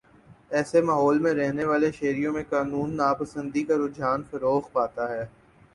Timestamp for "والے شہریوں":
1.65-2.33